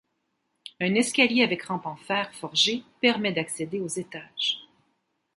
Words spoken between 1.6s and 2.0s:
rampe en